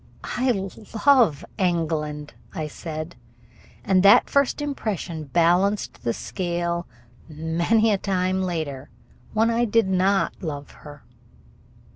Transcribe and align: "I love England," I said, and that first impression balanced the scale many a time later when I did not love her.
"I 0.35 0.49
love 0.95 1.45
England," 1.59 2.33
I 2.55 2.65
said, 2.65 3.15
and 3.83 4.01
that 4.01 4.31
first 4.31 4.59
impression 4.59 5.25
balanced 5.25 6.01
the 6.01 6.11
scale 6.11 6.87
many 7.29 7.91
a 7.91 7.99
time 7.99 8.41
later 8.41 8.89
when 9.33 9.51
I 9.51 9.65
did 9.65 9.87
not 9.89 10.41
love 10.41 10.71
her. 10.71 11.03